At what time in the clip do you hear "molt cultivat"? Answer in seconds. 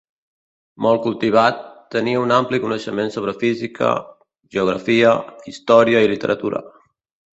0.85-1.59